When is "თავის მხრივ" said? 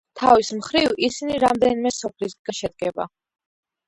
0.19-0.95